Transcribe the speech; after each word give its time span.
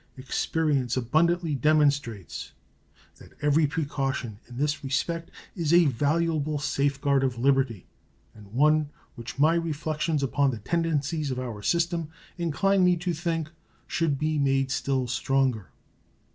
Experience 0.17 0.97
abundantly 0.97 1.53
demonstrates 1.53 2.53
that 3.17 3.33
every 3.39 3.67
precaution 3.67 4.39
in 4.49 4.57
this 4.57 4.83
respect 4.83 5.29
is 5.55 5.71
a 5.71 5.85
valuable 5.85 6.57
safe 6.57 6.99
guard 6.99 7.23
of 7.23 7.37
liberty, 7.37 7.85
and 8.33 8.51
one 8.51 8.89
which 9.13 9.37
my 9.37 9.53
reflections 9.53 10.23
upon 10.23 10.49
the 10.49 10.57
tendencies 10.57 11.29
of 11.29 11.39
our 11.39 11.61
system 11.61 12.09
incline 12.35 12.83
me 12.83 12.97
to 12.97 13.13
think 13.13 13.51
should 13.85 14.17
be 14.17 14.39
made 14.39 14.71
still 14.71 15.05
stronger. 15.05 15.69